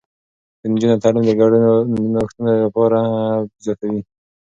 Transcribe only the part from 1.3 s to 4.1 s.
ګډو نوښتونو باور زياتوي.